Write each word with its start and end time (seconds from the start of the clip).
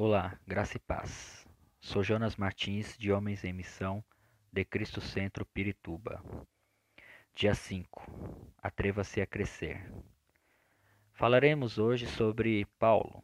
Olá, 0.00 0.38
graça 0.46 0.76
e 0.76 0.78
paz. 0.78 1.44
Sou 1.80 2.04
Jonas 2.04 2.36
Martins, 2.36 2.96
de 2.96 3.10
Homens 3.10 3.42
em 3.42 3.52
Missão, 3.52 4.00
de 4.52 4.64
Cristo 4.64 5.00
Centro, 5.00 5.44
Pirituba. 5.44 6.22
Dia 7.34 7.52
5. 7.52 8.06
Atreva-se 8.62 9.20
a 9.20 9.26
crescer. 9.26 9.92
Falaremos 11.14 11.78
hoje 11.78 12.06
sobre 12.06 12.64
Paulo. 12.78 13.20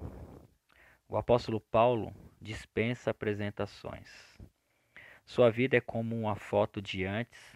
O 1.08 1.16
apóstolo 1.16 1.60
Paulo 1.60 2.12
dispensa 2.40 3.12
apresentações. 3.12 4.10
Sua 5.24 5.52
vida 5.52 5.76
é 5.76 5.80
como 5.80 6.18
uma 6.18 6.34
foto 6.34 6.82
de 6.82 7.04
antes 7.04 7.54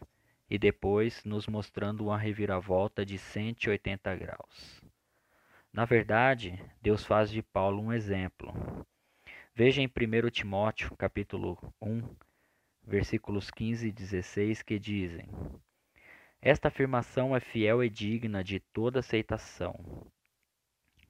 e 0.48 0.56
depois, 0.56 1.24
nos 1.24 1.48
mostrando 1.48 2.04
uma 2.04 2.16
reviravolta 2.16 3.04
de 3.04 3.18
180 3.18 4.14
graus. 4.14 4.80
Na 5.72 5.84
verdade, 5.84 6.56
Deus 6.80 7.04
faz 7.04 7.28
de 7.28 7.42
Paulo 7.42 7.82
um 7.82 7.92
exemplo 7.92 8.54
Veja 9.60 9.82
em 9.82 9.88
1 9.88 10.30
Timóteo, 10.30 10.96
capítulo 10.96 11.58
1, 11.82 12.00
versículos 12.86 13.50
15 13.50 13.88
e 13.88 13.90
16, 13.90 14.62
que 14.62 14.78
dizem: 14.78 15.28
Esta 16.40 16.68
afirmação 16.68 17.34
é 17.34 17.40
fiel 17.40 17.82
e 17.82 17.90
digna 17.90 18.44
de 18.44 18.60
toda 18.60 19.00
aceitação. 19.00 20.06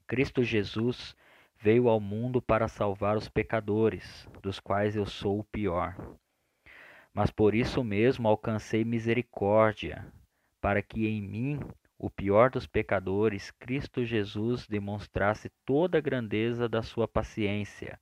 Cristo 0.07 0.43
Jesus 0.43 1.15
veio 1.59 1.87
ao 1.87 1.99
mundo 1.99 2.41
para 2.41 2.67
salvar 2.67 3.15
os 3.15 3.29
pecadores, 3.29 4.27
dos 4.41 4.59
quais 4.59 4.95
eu 4.95 5.05
sou 5.05 5.41
o 5.41 5.43
pior. 5.43 5.95
Mas 7.13 7.29
por 7.29 7.53
isso 7.53 7.83
mesmo 7.83 8.27
alcancei 8.27 8.83
misericórdia, 8.83 10.11
para 10.59 10.81
que 10.81 11.05
em 11.05 11.21
mim, 11.21 11.59
o 11.99 12.09
pior 12.09 12.49
dos 12.49 12.65
pecadores, 12.65 13.51
Cristo 13.51 14.03
Jesus 14.03 14.65
demonstrasse 14.65 15.51
toda 15.63 15.99
a 15.99 16.01
grandeza 16.01 16.67
da 16.67 16.81
sua 16.81 17.07
paciência 17.07 17.99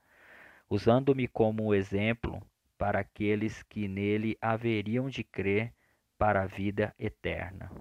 usando-me 0.69 1.27
como 1.27 1.73
exemplo 1.73 2.41
para 2.77 2.99
aqueles 2.99 3.63
que 3.63 3.87
nele 3.87 4.37
haveriam 4.41 5.09
de 5.09 5.23
crer 5.23 5.73
para 6.17 6.43
a 6.43 6.45
vida 6.45 6.93
eterna. 6.99 7.71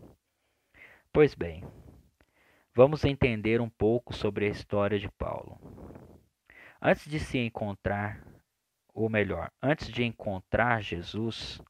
Pois 1.12 1.34
bem, 1.34 1.64
vamos 2.74 3.04
entender 3.04 3.60
um 3.60 3.68
pouco 3.68 4.14
sobre 4.14 4.46
a 4.46 4.50
história 4.50 4.98
de 4.98 5.10
Paulo. 5.10 5.58
Antes 6.80 7.08
de 7.08 7.18
se 7.18 7.38
encontrar, 7.38 8.22
ou 8.94 9.08
melhor, 9.08 9.50
antes 9.62 9.88
de 9.88 10.04
encontrar 10.04 10.82
Jesus, 10.82 11.60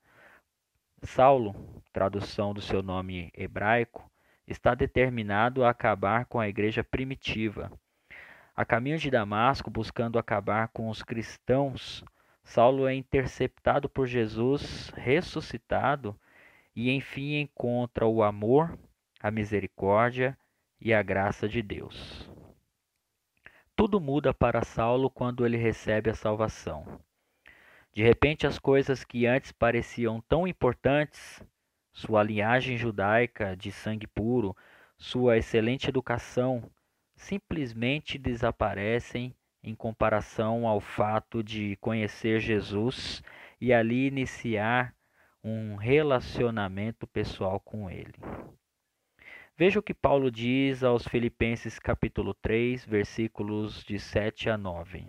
Saulo, 1.02 1.82
tradução 1.92 2.52
do 2.52 2.60
seu 2.60 2.82
nome 2.82 3.30
hebraico, 3.34 4.10
está 4.46 4.74
determinado 4.74 5.64
a 5.64 5.70
acabar 5.70 6.26
com 6.26 6.38
a 6.38 6.48
igreja 6.48 6.84
primitiva 6.84 7.70
a 8.56 8.64
caminho 8.64 8.96
de 8.96 9.10
Damasco, 9.10 9.70
buscando 9.70 10.18
acabar 10.18 10.68
com 10.68 10.88
os 10.88 11.02
cristãos, 11.02 12.02
Saulo 12.42 12.86
é 12.88 12.94
interceptado 12.94 13.86
por 13.86 14.06
Jesus 14.06 14.90
ressuscitado 14.96 16.18
e 16.74 16.90
enfim 16.90 17.34
encontra 17.34 18.06
o 18.06 18.22
amor, 18.22 18.78
a 19.20 19.30
misericórdia 19.30 20.38
e 20.80 20.94
a 20.94 21.02
graça 21.02 21.46
de 21.46 21.60
Deus. 21.60 22.30
Tudo 23.74 24.00
muda 24.00 24.32
para 24.32 24.64
Saulo 24.64 25.10
quando 25.10 25.44
ele 25.44 25.58
recebe 25.58 26.08
a 26.08 26.14
salvação. 26.14 26.98
De 27.92 28.02
repente, 28.02 28.46
as 28.46 28.58
coisas 28.58 29.04
que 29.04 29.26
antes 29.26 29.52
pareciam 29.52 30.22
tão 30.26 30.46
importantes, 30.46 31.42
sua 31.92 32.22
linhagem 32.22 32.78
judaica 32.78 33.54
de 33.54 33.70
sangue 33.70 34.06
puro, 34.06 34.56
sua 34.96 35.36
excelente 35.36 35.88
educação, 35.88 36.70
simplesmente 37.16 38.18
desaparecem 38.18 39.34
em 39.62 39.74
comparação 39.74 40.66
ao 40.66 40.80
fato 40.80 41.42
de 41.42 41.76
conhecer 41.76 42.38
Jesus 42.38 43.22
e 43.60 43.72
ali 43.72 44.06
iniciar 44.06 44.94
um 45.42 45.76
relacionamento 45.76 47.06
pessoal 47.06 47.58
com 47.58 47.90
ele. 47.90 48.14
Veja 49.56 49.80
o 49.80 49.82
que 49.82 49.94
Paulo 49.94 50.30
diz 50.30 50.84
aos 50.84 51.08
Filipenses 51.08 51.78
capítulo 51.78 52.34
3, 52.34 52.84
versículos 52.84 53.82
de 53.84 53.98
7 53.98 54.50
a 54.50 54.58
9. 54.58 55.06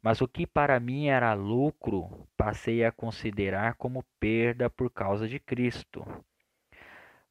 Mas 0.00 0.20
o 0.20 0.28
que 0.28 0.46
para 0.46 0.78
mim 0.80 1.08
era 1.08 1.34
lucro, 1.34 2.26
passei 2.36 2.84
a 2.84 2.92
considerar 2.92 3.74
como 3.74 4.04
perda 4.18 4.70
por 4.70 4.90
causa 4.90 5.28
de 5.28 5.38
Cristo. 5.38 6.06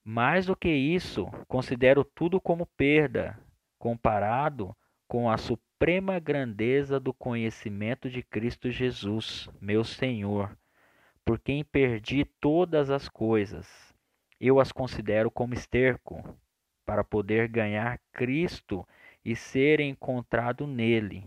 Mais 0.04 0.46
do 0.48 0.56
que 0.56 0.70
isso, 0.70 1.28
considero 1.48 2.04
tudo 2.04 2.42
como 2.42 2.66
perda 2.66 3.40
comparado 3.82 4.78
com 5.08 5.28
a 5.28 5.38
suprema 5.40 6.20
grandeza 6.20 7.00
do 7.00 7.12
conhecimento 7.12 8.12
de 8.12 8.22
Cristo 8.22 8.70
Jesus, 8.70 9.50
meu 9.60 9.84
Senhor, 9.84 10.56
por 11.26 11.40
quem 11.40 11.64
perdi 11.64 12.24
todas 12.24 12.92
as 12.92 13.10
coisas. 13.10 13.68
Eu 14.40 14.60
as 14.60 14.72
considero 14.72 15.32
como 15.32 15.56
esterco, 15.56 16.24
para 16.86 17.04
poder 17.04 17.48
ganhar 17.48 18.00
Cristo 18.14 18.88
e 19.26 19.36
ser 19.36 19.80
encontrado 19.80 20.68
nele, 20.68 21.26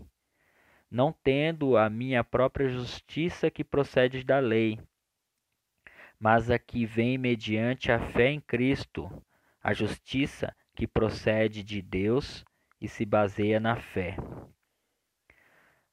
não 0.89 1.13
tendo 1.25 1.77
a 1.77 1.91
minha 1.91 2.23
própria 2.23 2.69
justiça 2.69 3.51
que 3.51 3.65
procede 3.65 4.23
da 4.23 4.39
lei, 4.39 4.79
mas 6.21 6.53
a 6.53 6.59
que 6.59 6.87
vem 6.87 7.19
mediante 7.19 7.91
a 7.91 7.99
fé 8.13 8.31
em 8.31 8.41
Cristo, 8.41 9.11
a 9.61 9.73
justiça 9.73 10.55
que 10.75 10.87
procede 10.87 11.63
de 11.63 11.81
Deus 11.81 12.45
e 12.81 12.89
se 12.89 13.05
baseia 13.05 13.61
na 13.61 13.77
fé. 13.77 14.17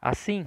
Assim, 0.01 0.45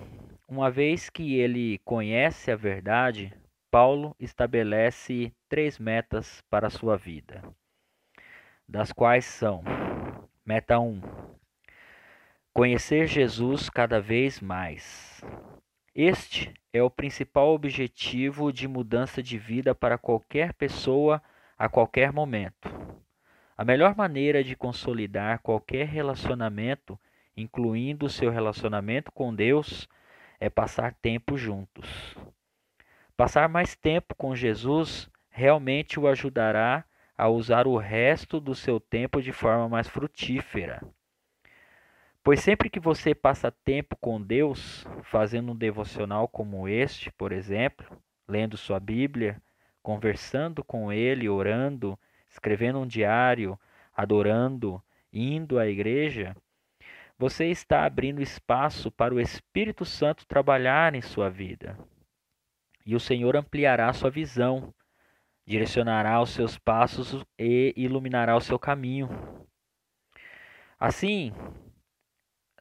uma 0.49 0.71
vez 0.71 1.09
que 1.09 1.37
ele 1.37 1.79
conhece 1.85 2.51
a 2.51 2.57
verdade, 2.57 3.33
Paulo 3.71 4.15
estabelece 4.19 5.33
três 5.49 5.79
metas 5.79 6.43
para 6.51 6.67
a 6.67 6.71
sua 6.71 6.97
vida, 6.97 7.43
das 8.69 8.93
quais 8.93 9.25
são: 9.25 9.63
meta 10.45 10.79
1, 10.79 11.01
conhecer 12.53 13.07
Jesus 13.07 13.71
cada 13.71 14.01
vez 14.01 14.41
mais. 14.41 15.23
Este 15.95 16.53
é 16.73 16.83
o 16.83 16.91
principal 16.91 17.55
objetivo 17.55 18.53
de 18.53 18.67
mudança 18.67 19.23
de 19.23 19.39
vida 19.39 19.77
para 19.77 19.97
qualquer 19.97 20.53
pessoa 20.55 21.23
a 21.57 21.69
qualquer 21.69 22.13
momento. 22.13 22.69
A 23.57 23.65
melhor 23.65 23.95
maneira 23.95 24.43
de 24.43 24.57
consolidar 24.57 25.39
qualquer 25.39 25.87
relacionamento, 25.87 26.99
incluindo 27.37 28.07
o 28.07 28.11
seu 28.11 28.31
relacionamento 28.31 29.13
com 29.13 29.33
Deus, 29.33 29.89
é 30.41 30.51
passar 30.51 30.93
tempo 30.95 31.37
juntos. 31.37 32.17
Passar 33.17 33.49
mais 33.49 33.77
tempo 33.77 34.15
com 34.17 34.35
Jesus 34.35 35.09
realmente 35.31 36.01
o 36.01 36.09
ajudará 36.09 36.85
a 37.17 37.29
usar 37.29 37.69
o 37.69 37.77
resto 37.77 38.41
do 38.41 38.57
seu 38.57 38.81
tempo 38.81 39.23
de 39.23 39.31
forma 39.31 39.69
mais 39.69 39.87
frutífera. 39.87 40.83
Pois 42.25 42.41
sempre 42.41 42.69
que 42.69 42.81
você 42.81 43.15
passa 43.15 43.53
tempo 43.53 43.97
com 44.01 44.21
Deus, 44.21 44.85
fazendo 45.05 45.53
um 45.53 45.57
devocional 45.57 46.27
como 46.27 46.67
este, 46.67 47.13
por 47.13 47.31
exemplo, 47.31 47.87
lendo 48.27 48.57
sua 48.57 48.81
Bíblia, 48.81 49.41
conversando 49.81 50.65
com 50.65 50.93
Ele, 50.93 51.29
orando, 51.29 51.97
escrevendo 52.35 52.81
um 52.81 52.87
diário, 52.87 53.59
adorando, 53.95 54.83
indo 55.13 55.57
à 55.57 55.69
igreja, 55.69 56.37
você 57.17 57.47
está 57.47 57.87
abrindo 57.87 58.21
espaço 58.21 58.91
para 58.91 59.15
o 59.15 59.21
Espírito 59.21 59.85
Santo 59.85 60.27
trabalhar 60.27 60.97
em 60.97 61.01
sua 61.01 61.31
vida. 61.31 61.79
E 62.85 62.97
o 62.97 63.01
Senhor 63.01 63.37
ampliará 63.37 63.93
sua 63.93 64.11
visão, 64.11 64.75
direcionará 65.47 66.21
os 66.21 66.31
seus 66.31 66.59
passos 66.59 67.25
e 67.39 67.73
iluminará 67.77 68.37
o 68.37 68.41
seu 68.41 68.59
caminho. 68.59 69.09
Assim, 70.79 71.33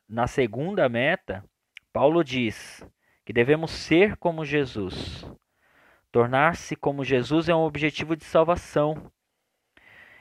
na 0.08 0.28
segunda 0.28 0.87
meta, 0.87 1.43
Paulo 1.91 2.23
diz 2.23 2.87
que 3.26 3.34
devemos 3.34 3.72
ser 3.72 4.17
como 4.17 4.46
Jesus. 4.46 5.26
Tornar-se 6.11 6.76
como 6.76 7.03
Jesus 7.03 7.49
é 7.49 7.55
um 7.55 7.64
objetivo 7.64 8.16
de 8.16 8.23
salvação. 8.23 9.11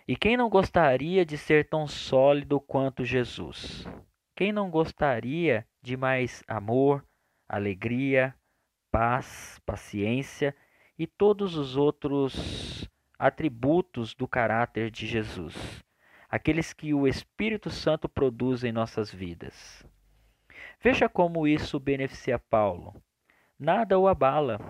E 0.07 0.17
quem 0.17 0.37
não 0.37 0.49
gostaria 0.49 1.25
de 1.25 1.39
ser 1.39 1.69
tão 1.69 1.87
sólido 1.87 2.61
quanto 2.61 3.05
Jesus? 3.05 3.87
Quem 4.35 4.53
não 4.53 4.69
gostaria 4.69 5.65
de 5.81 5.97
mais 5.97 6.43
amor, 6.49 7.05
alegria, 7.49 8.35
paz, 8.91 9.61
paciência 9.65 10.57
e 10.99 11.07
todos 11.07 11.57
os 11.57 11.77
outros 11.77 12.89
atributos 13.17 14.15
do 14.15 14.27
caráter 14.27 14.91
de 14.91 15.07
Jesus, 15.07 15.55
aqueles 16.29 16.73
que 16.73 16.93
o 16.93 17.07
Espírito 17.07 17.71
Santo 17.71 18.09
produz 18.09 18.65
em 18.65 18.73
nossas 18.73 19.13
vidas? 19.13 19.87
Veja 20.81 21.09
como 21.09 21.47
isso 21.47 21.79
beneficia 21.79 22.41
Paulo. 22.41 23.01
Nada 23.57 23.97
o 23.97 24.09
abala. 24.09 24.61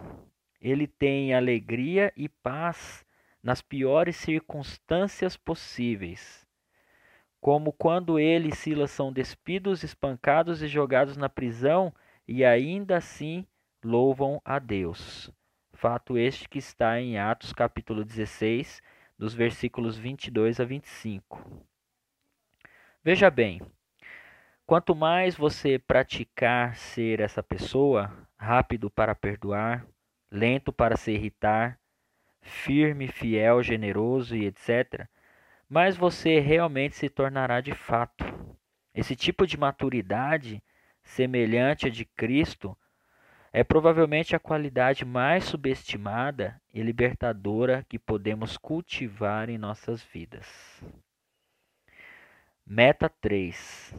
Ele 0.61 0.87
tem 0.87 1.33
alegria 1.33 2.13
e 2.15 2.29
paz 2.29 3.03
nas 3.43 3.61
piores 3.61 4.17
circunstâncias 4.17 5.37
possíveis. 5.37 6.47
como 7.41 7.73
quando 7.73 8.21
ele 8.21 8.51
e 8.51 8.55
Silas 8.55 8.93
são 8.93 9.13
despidos, 9.13 9.83
espancados 9.83 10.63
e 10.63 10.69
jogados 10.69 11.17
na 11.17 11.29
prisão, 11.29 11.93
e 12.27 12.45
ainda 12.45 12.99
assim 12.99 13.45
louvam 13.85 14.41
a 14.45 14.61
Deus. 14.61 15.29
Fato 15.75 16.17
este 16.17 16.49
que 16.49 16.59
está 16.59 17.01
em 17.01 17.19
Atos 17.19 17.53
capítulo 17.53 18.05
16, 18.05 18.81
dos 19.19 19.35
versículos 19.35 19.99
22 19.99 20.61
a 20.61 20.65
25. 20.65 21.67
Veja 23.03 23.29
bem, 23.29 23.61
quanto 24.65 24.95
mais 24.95 25.35
você 25.35 25.81
praticar 25.81 26.77
ser 26.77 27.19
essa 27.19 27.43
pessoa, 27.43 28.17
rápido 28.37 28.89
para 28.89 29.17
perdoar, 29.17 29.85
lento 30.31 30.73
para 30.73 30.97
se 30.97 31.11
irritar, 31.11 31.81
firme, 32.43 33.09
fiel, 33.09 33.63
generoso 33.63 34.37
e 34.37 34.47
etc., 34.47 35.07
mais 35.69 35.97
você 35.97 36.39
realmente 36.39 36.97
se 36.97 37.09
tornará 37.09 37.61
de 37.61 37.73
fato. 37.73 38.25
Esse 38.95 39.17
tipo 39.17 39.47
de 39.47 39.57
maturidade, 39.57 40.63
semelhante 41.03 41.87
à 41.87 41.91
de 41.91 42.05
Cristo, 42.05 42.77
é 43.53 43.65
provavelmente 43.65 44.37
a 44.37 44.39
qualidade 44.39 45.05
mais 45.05 45.45
subestimada 45.45 46.61
e 46.73 46.83
libertadora 46.83 47.85
que 47.89 47.99
podemos 47.99 48.57
cultivar 48.57 49.49
em 49.49 49.57
nossas 49.57 50.03
vidas. 50.03 50.47
Meta 52.67 53.09
3: 53.09 53.95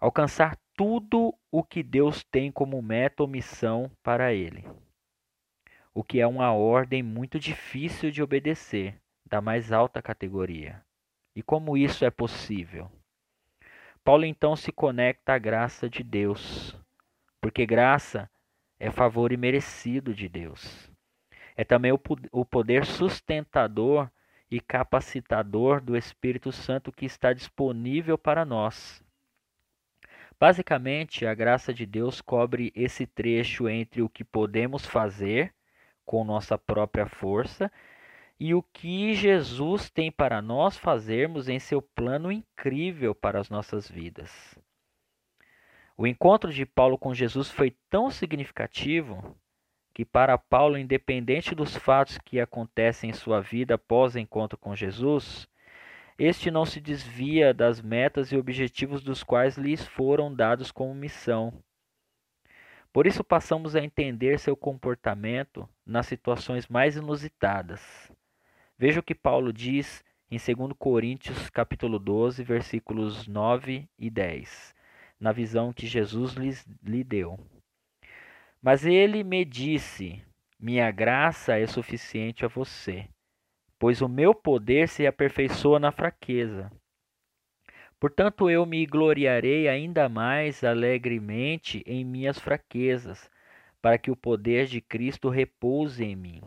Alcançar 0.00 0.56
tudo 0.74 1.34
o 1.50 1.62
que 1.62 1.82
Deus 1.82 2.22
tem 2.24 2.52
como 2.52 2.80
meta 2.80 3.22
ou 3.22 3.28
missão 3.28 3.90
para 4.02 4.32
ele. 4.32 4.64
O 5.98 6.04
que 6.04 6.20
é 6.20 6.26
uma 6.28 6.52
ordem 6.52 7.02
muito 7.02 7.40
difícil 7.40 8.12
de 8.12 8.22
obedecer, 8.22 9.02
da 9.26 9.40
mais 9.40 9.72
alta 9.72 10.00
categoria. 10.00 10.80
E 11.34 11.42
como 11.42 11.76
isso 11.76 12.04
é 12.04 12.08
possível? 12.08 12.88
Paulo 14.04 14.24
então 14.24 14.54
se 14.54 14.70
conecta 14.70 15.32
à 15.32 15.38
graça 15.38 15.90
de 15.90 16.04
Deus, 16.04 16.72
porque 17.40 17.66
graça 17.66 18.30
é 18.78 18.92
favor 18.92 19.32
imerecido 19.32 20.14
de 20.14 20.28
Deus. 20.28 20.88
É 21.56 21.64
também 21.64 21.90
o 21.90 22.44
poder 22.44 22.86
sustentador 22.86 24.08
e 24.48 24.60
capacitador 24.60 25.80
do 25.80 25.96
Espírito 25.96 26.52
Santo 26.52 26.92
que 26.92 27.06
está 27.06 27.32
disponível 27.32 28.16
para 28.16 28.44
nós. 28.44 29.02
Basicamente, 30.38 31.26
a 31.26 31.34
graça 31.34 31.74
de 31.74 31.84
Deus 31.84 32.20
cobre 32.20 32.70
esse 32.72 33.04
trecho 33.04 33.68
entre 33.68 34.00
o 34.00 34.08
que 34.08 34.22
podemos 34.22 34.86
fazer 34.86 35.57
com 36.08 36.24
nossa 36.24 36.56
própria 36.56 37.06
força 37.06 37.70
e 38.40 38.54
o 38.54 38.62
que 38.62 39.12
Jesus 39.12 39.90
tem 39.90 40.10
para 40.10 40.40
nós 40.40 40.78
fazermos 40.78 41.50
em 41.50 41.58
seu 41.58 41.82
plano 41.82 42.32
incrível 42.32 43.14
para 43.14 43.38
as 43.38 43.50
nossas 43.50 43.86
vidas. 43.86 44.58
O 45.98 46.06
encontro 46.06 46.50
de 46.50 46.64
Paulo 46.64 46.96
com 46.96 47.12
Jesus 47.12 47.50
foi 47.50 47.76
tão 47.90 48.10
significativo 48.10 49.36
que, 49.92 50.02
para 50.02 50.38
Paulo, 50.38 50.78
independente 50.78 51.54
dos 51.54 51.76
fatos 51.76 52.16
que 52.16 52.40
acontecem 52.40 53.10
em 53.10 53.12
sua 53.12 53.42
vida 53.42 53.74
após 53.74 54.14
o 54.14 54.18
encontro 54.18 54.56
com 54.56 54.74
Jesus, 54.74 55.46
este 56.18 56.50
não 56.50 56.64
se 56.64 56.80
desvia 56.80 57.52
das 57.52 57.82
metas 57.82 58.32
e 58.32 58.36
objetivos 58.38 59.02
dos 59.02 59.22
quais 59.22 59.58
lhes 59.58 59.86
foram 59.86 60.34
dados 60.34 60.72
como 60.72 60.94
missão. 60.94 61.52
Por 62.92 63.06
isso 63.06 63.22
passamos 63.22 63.76
a 63.76 63.84
entender 63.84 64.38
seu 64.38 64.56
comportamento 64.56 65.68
nas 65.84 66.06
situações 66.06 66.66
mais 66.66 66.96
inusitadas. 66.96 68.12
Veja 68.78 69.00
o 69.00 69.02
que 69.02 69.14
Paulo 69.14 69.52
diz 69.52 70.04
em 70.30 70.36
2 70.36 70.72
Coríntios 70.78 71.50
capítulo 71.50 71.98
12, 71.98 72.42
versículos 72.42 73.26
9 73.26 73.88
e 73.98 74.10
10 74.10 74.78
na 75.20 75.32
visão 75.32 75.72
que 75.72 75.86
Jesus 75.86 76.34
lhes, 76.34 76.66
lhe 76.82 77.02
deu. 77.02 77.38
Mas 78.62 78.84
ele 78.84 79.24
me 79.24 79.44
disse: 79.44 80.22
Minha 80.58 80.90
graça 80.90 81.58
é 81.58 81.66
suficiente 81.66 82.44
a 82.44 82.48
você, 82.48 83.08
pois 83.78 84.00
o 84.00 84.08
meu 84.08 84.34
poder 84.34 84.88
se 84.88 85.06
aperfeiçoa 85.06 85.78
na 85.78 85.92
fraqueza. 85.92 86.70
Portanto, 88.00 88.48
eu 88.48 88.64
me 88.64 88.86
gloriarei 88.86 89.68
ainda 89.68 90.08
mais 90.08 90.62
alegremente 90.62 91.82
em 91.84 92.04
minhas 92.04 92.38
fraquezas, 92.38 93.28
para 93.82 93.98
que 93.98 94.10
o 94.10 94.16
poder 94.16 94.66
de 94.66 94.80
Cristo 94.80 95.28
repouse 95.28 96.04
em 96.04 96.14
mim. 96.14 96.40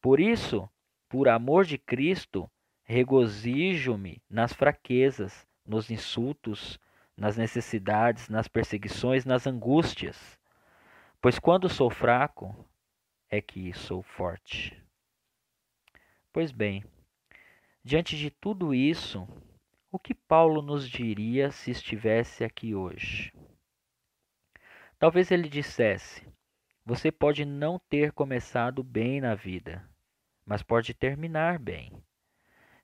Por 0.00 0.18
isso, 0.18 0.68
por 1.08 1.28
amor 1.28 1.64
de 1.64 1.78
Cristo, 1.78 2.50
regozijo-me 2.82 4.22
nas 4.28 4.52
fraquezas, 4.52 5.46
nos 5.64 5.90
insultos, 5.90 6.80
nas 7.16 7.36
necessidades, 7.36 8.28
nas 8.28 8.48
perseguições, 8.48 9.24
nas 9.24 9.46
angústias. 9.46 10.38
Pois 11.20 11.38
quando 11.38 11.68
sou 11.68 11.90
fraco, 11.90 12.68
é 13.28 13.40
que 13.40 13.72
sou 13.72 14.02
forte. 14.02 14.76
Pois 16.32 16.50
bem, 16.50 16.84
diante 17.84 18.16
de 18.16 18.30
tudo 18.30 18.74
isso, 18.74 19.28
o 19.90 19.98
que 19.98 20.14
Paulo 20.14 20.62
nos 20.62 20.88
diria 20.88 21.50
se 21.50 21.70
estivesse 21.70 22.44
aqui 22.44 22.74
hoje? 22.74 23.32
Talvez 24.98 25.30
ele 25.30 25.48
dissesse: 25.48 26.26
Você 26.86 27.10
pode 27.10 27.44
não 27.44 27.78
ter 27.88 28.12
começado 28.12 28.82
bem 28.84 29.20
na 29.20 29.34
vida, 29.34 29.84
mas 30.46 30.62
pode 30.62 30.94
terminar 30.94 31.58
bem. 31.58 31.92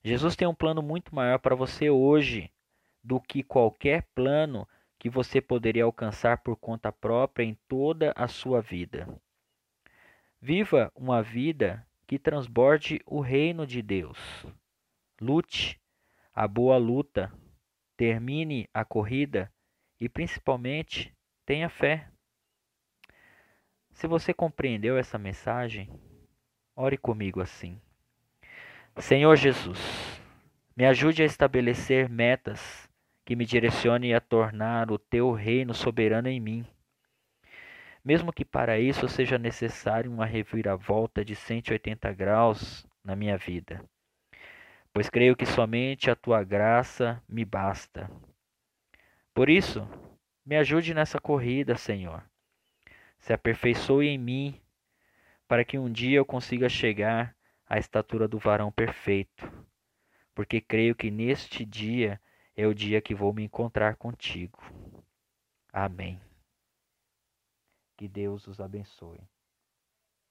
Jesus 0.03 0.35
tem 0.35 0.49
um 0.49 0.55
plano 0.55 0.83
muito 0.83 1.15
maior 1.15 1.39
para 1.39 1.55
você 1.55 1.91
hoje 1.91 2.53
do 3.03 3.21
que 3.21 3.43
qualquer 3.43 4.03
plano 4.15 4.69
que 4.99 5.09
você 5.09 5.41
poderia 5.41 5.85
alcançar 5.85 6.39
por 6.39 6.57
conta 6.57 6.91
própria 6.91 7.45
em 7.45 7.55
toda 7.69 8.13
a 8.17 8.27
sua 8.27 8.61
vida. 8.61 9.09
Viva 10.41 10.91
uma 10.95 11.23
vida 11.23 11.87
que 12.07 12.19
transborde 12.19 13.01
o 13.05 13.21
reino 13.21 13.67
de 13.67 13.83
Deus. 13.83 14.47
Lute 15.21 15.81
a 16.37 16.47
boa 16.47 16.77
luta, 16.77 17.33
termine 17.97 18.69
a 18.75 18.85
corrida 18.85 19.51
e, 19.99 20.07
principalmente, 20.07 21.17
tenha 21.47 21.71
fé. 21.71 22.11
Se 23.95 24.07
você 24.07 24.35
compreendeu 24.35 24.99
essa 24.99 25.17
mensagem, 25.17 25.89
ore 26.77 26.99
comigo 26.99 27.41
assim. 27.41 27.81
Senhor 28.99 29.35
Jesus, 29.35 29.81
me 30.77 30.85
ajude 30.85 31.23
a 31.23 31.25
estabelecer 31.27 32.07
metas 32.07 32.87
que 33.25 33.35
me 33.35 33.47
direcione 33.47 34.13
a 34.13 34.21
tornar 34.21 34.93
o 34.93 34.99
teu 34.99 35.33
reino 35.33 35.73
soberano 35.73 36.29
em 36.29 36.39
mim. 36.39 36.67
Mesmo 38.05 38.31
que 38.31 38.45
para 38.45 38.79
isso 38.79 39.09
seja 39.09 39.39
necessário 39.39 40.13
uma 40.13 40.27
reviravolta 40.27 41.25
de 41.25 41.35
180 41.35 42.13
graus 42.13 42.87
na 43.03 43.17
minha 43.17 43.39
vida, 43.39 43.83
pois 44.97 45.11
creio 45.11 45.37
que 45.37 45.45
somente 45.45 46.11
a 46.11 46.17
tua 46.17 46.43
graça 46.43 47.23
me 47.29 47.45
basta. 47.45 48.11
Por 49.35 49.51
isso, 49.51 49.87
me 50.43 50.57
ajude 50.57 50.95
nessa 50.95 51.21
corrida, 51.21 51.77
Senhor. 51.77 52.25
Se 53.19 53.35
aperfeiçoe 53.35 54.07
em 54.07 54.17
mim, 54.17 54.59
para 55.47 55.67
que 55.67 55.77
um 55.77 55.93
dia 55.93 56.17
eu 56.17 56.25
consiga 56.25 56.67
chegar 56.71 57.37
à 57.69 57.79
estatura 57.79 58.27
do 58.27 58.39
varão 58.39 58.73
perfeito, 58.73 59.53
porque 60.35 60.63
creio 60.63 60.95
que 60.95 61.11
neste 61.11 61.63
dia 61.63 62.19
é 62.57 62.67
o 62.67 62.73
dia 62.73 63.03
que 63.03 63.15
vou 63.15 63.35
me 63.35 63.45
encontrar 63.45 63.97
contigo. 63.97 64.63
Amém. 65.71 66.19
Que 67.99 68.09
Deus 68.09 68.47
os 68.47 68.61
abençoe. 68.61 69.21